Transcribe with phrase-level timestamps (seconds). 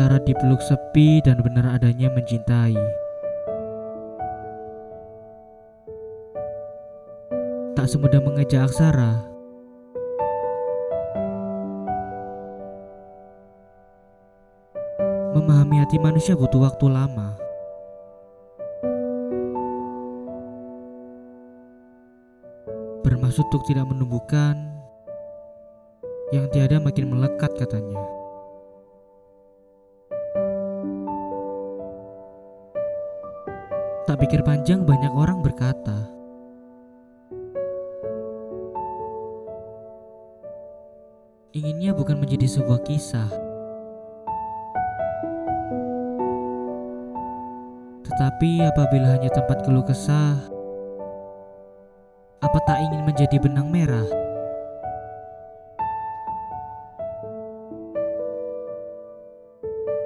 [0.00, 2.72] antara dipeluk sepi dan benar adanya mencintai.
[7.76, 9.20] Tak semudah mengeja aksara.
[15.36, 17.36] Memahami hati manusia butuh waktu lama.
[23.04, 24.56] Bermaksud untuk tidak menumbuhkan
[26.32, 28.19] yang tiada makin melekat katanya.
[34.10, 35.94] Tak pikir panjang banyak orang berkata
[41.54, 43.30] Inginnya bukan menjadi sebuah kisah
[48.02, 50.42] Tetapi apabila hanya tempat keluh kesah
[52.42, 54.10] Apa tak ingin menjadi benang merah?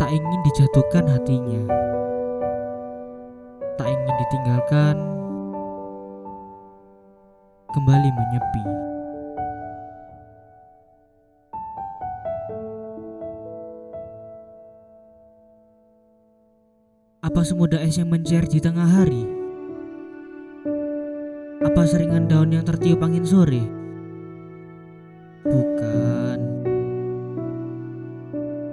[0.00, 1.89] Tak ingin dijatuhkan hatinya
[4.30, 4.94] Ditinggalkan
[7.66, 8.64] Kembali menyepi
[17.26, 19.26] Apa semudah es yang mencair di tengah hari?
[21.66, 23.66] Apa seringan daun yang tertiup angin sore?
[25.42, 26.38] Bukan.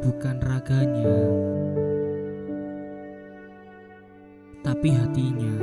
[0.05, 1.17] Bukan raganya.
[4.67, 5.53] Tapi hatinya.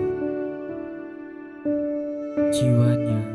[2.48, 3.33] Jiwanya.